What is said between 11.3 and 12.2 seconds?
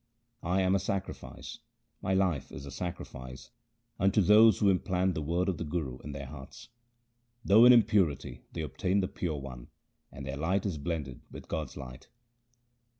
God's light.